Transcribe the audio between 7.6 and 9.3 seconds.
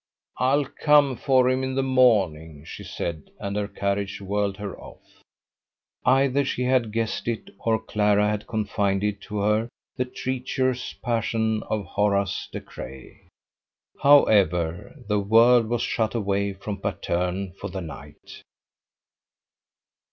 Clara had confided